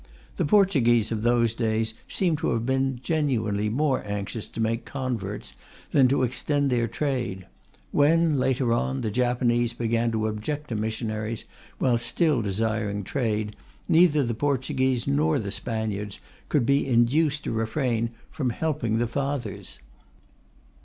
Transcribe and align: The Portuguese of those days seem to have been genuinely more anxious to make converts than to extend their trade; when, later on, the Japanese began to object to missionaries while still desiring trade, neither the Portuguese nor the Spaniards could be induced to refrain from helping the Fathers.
The 0.37 0.45
Portuguese 0.45 1.11
of 1.11 1.21
those 1.21 1.53
days 1.53 1.93
seem 2.07 2.35
to 2.37 2.49
have 2.53 2.65
been 2.65 2.99
genuinely 3.03 3.69
more 3.69 4.01
anxious 4.03 4.47
to 4.47 4.59
make 4.59 4.83
converts 4.83 5.53
than 5.91 6.07
to 6.07 6.23
extend 6.23 6.71
their 6.71 6.87
trade; 6.87 7.45
when, 7.91 8.39
later 8.39 8.73
on, 8.73 9.01
the 9.01 9.11
Japanese 9.11 9.73
began 9.73 10.11
to 10.13 10.25
object 10.25 10.69
to 10.69 10.75
missionaries 10.75 11.45
while 11.77 11.99
still 11.99 12.41
desiring 12.41 13.03
trade, 13.03 13.55
neither 13.87 14.23
the 14.23 14.33
Portuguese 14.33 15.05
nor 15.05 15.37
the 15.37 15.51
Spaniards 15.51 16.19
could 16.49 16.65
be 16.65 16.87
induced 16.87 17.43
to 17.43 17.51
refrain 17.51 18.09
from 18.31 18.49
helping 18.49 18.97
the 18.97 19.05
Fathers. 19.05 19.77